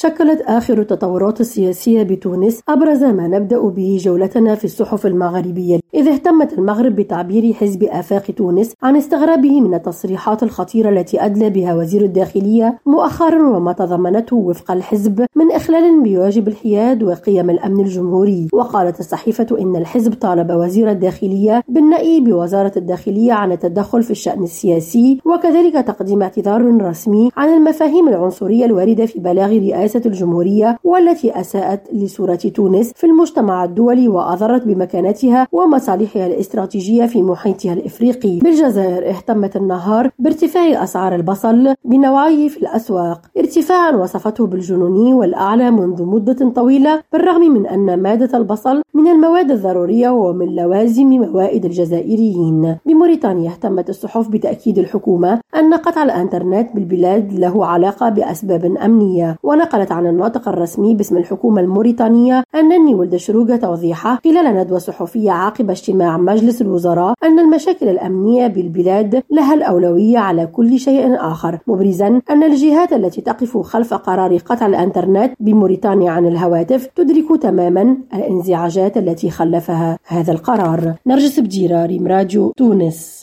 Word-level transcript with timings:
شكلت 0.00 0.40
آخر 0.40 0.80
التطورات 0.80 1.40
السياسية 1.40 2.02
بتونس 2.02 2.60
أبرز 2.68 3.02
ما 3.04 3.28
نبدأ 3.28 3.68
به 3.68 3.98
جولتنا 4.00 4.54
في 4.54 4.64
الصحف 4.64 5.06
المغربية. 5.06 5.80
إذ 5.98 6.08
اهتمت 6.08 6.58
المغرب 6.58 6.96
بتعبير 6.96 7.52
حزب 7.52 7.84
آفاق 7.84 8.22
تونس 8.22 8.74
عن 8.82 8.96
استغرابه 8.96 9.60
من 9.60 9.74
التصريحات 9.74 10.42
الخطيرة 10.42 10.90
التي 10.90 11.24
أدلى 11.24 11.50
بها 11.50 11.74
وزير 11.74 12.02
الداخلية 12.02 12.78
مؤخرا 12.86 13.56
وما 13.56 13.72
تضمنته 13.72 14.36
وفق 14.36 14.70
الحزب 14.70 15.26
من 15.36 15.52
إخلال 15.52 16.02
بواجب 16.02 16.48
الحياد 16.48 17.02
وقيم 17.02 17.50
الأمن 17.50 17.80
الجمهوري. 17.80 18.48
وقالت 18.52 19.00
الصحيفة 19.00 19.46
إن 19.60 19.76
الحزب 19.76 20.14
طالب 20.14 20.50
وزير 20.50 20.90
الداخلية 20.90 21.62
بالنأي 21.68 22.20
بوزارة 22.20 22.72
الداخلية 22.76 23.32
عن 23.32 23.52
التدخل 23.52 24.02
في 24.02 24.10
الشأن 24.10 24.42
السياسي 24.42 25.20
وكذلك 25.24 25.86
تقديم 25.86 26.22
اعتذار 26.22 26.82
رسمي 26.82 27.30
عن 27.36 27.48
المفاهيم 27.48 28.08
العنصرية 28.08 28.64
الواردة 28.64 29.06
في 29.06 29.18
بلاغ 29.18 29.58
رئاسة 29.58 30.02
الجمهورية 30.06 30.78
والتي 30.84 31.40
أساءت 31.40 31.80
لصورة 31.92 32.34
تونس 32.34 32.92
في 32.96 33.06
المجتمع 33.06 33.64
الدولي 33.64 34.08
وأضرت 34.08 34.64
بمكانتها 34.66 35.48
ومصالحها 35.88 36.26
الاستراتيجية 36.26 37.06
في 37.06 37.22
محيطها 37.22 37.72
الإفريقي. 37.72 38.38
بالجزائر 38.38 39.08
اهتمت 39.10 39.56
النهار 39.56 40.10
بارتفاع 40.18 40.84
أسعار 40.84 41.14
البصل 41.14 41.74
بنوعيه 41.84 42.48
في 42.48 42.56
الأسواق. 42.56 43.20
ارتفاعا 43.38 43.90
وصفته 43.90 44.46
بالجنوني 44.46 45.14
والأعلى 45.14 45.70
منذ 45.70 46.02
مدة 46.02 46.50
طويلة 46.50 47.02
بالرغم 47.12 47.40
من 47.40 47.66
أن 47.66 48.02
مادة 48.02 48.38
البصل 48.38 48.82
من 48.94 49.06
المواد 49.08 49.50
الضرورية 49.50 50.08
ومن 50.08 50.56
لوازم 50.56 51.06
موائد 51.08 51.64
الجزائريين. 51.64 52.76
بموريتانيا 52.86 53.50
اهتمت 53.50 53.90
الصحف 53.90 54.28
بتأكيد 54.28 54.78
الحكومة 54.78 55.40
أن 55.56 55.74
قطع 55.74 56.02
الإنترنت 56.02 56.68
بالبلاد 56.74 57.32
له 57.32 57.66
علاقة 57.66 58.08
بأسباب 58.08 58.64
أمنية. 58.64 59.36
ونقلت 59.42 59.92
عن 59.92 60.06
الناطق 60.06 60.48
الرسمي 60.48 60.94
باسم 60.94 61.16
الحكومة 61.16 61.60
الموريتانية 61.60 62.44
أنني 62.54 62.94
ولد 62.94 63.16
شروقة 63.16 63.56
توضيحه 63.56 64.18
خلال 64.24 64.56
ندوة 64.56 64.78
صحفية 64.78 65.30
عقب 65.30 65.70
اجتماع 65.78 66.16
مجلس 66.16 66.62
الوزراء 66.62 67.14
أن 67.24 67.38
المشاكل 67.38 67.88
الأمنية 67.88 68.46
بالبلاد 68.46 69.22
لها 69.30 69.54
الأولوية 69.54 70.18
على 70.18 70.46
كل 70.46 70.78
شيء 70.78 71.16
آخر 71.16 71.58
مبرزا 71.66 72.20
أن 72.30 72.42
الجهات 72.42 72.92
التي 72.92 73.20
تقف 73.20 73.58
خلف 73.58 73.94
قرار 73.94 74.36
قطع 74.36 74.66
الإنترنت 74.66 75.32
بموريتانيا 75.40 76.10
عن 76.10 76.26
الهواتف 76.26 76.86
تدرك 76.96 77.42
تماما 77.42 77.96
الانزعاجات 78.14 78.96
التي 78.96 79.30
خلفها 79.30 79.98
هذا 80.06 80.32
القرار. 80.32 80.94
نرجس 81.06 81.40
بجيرة 81.40 81.86
ريم 81.86 82.06
راديو 82.06 82.52
تونس. 82.56 83.22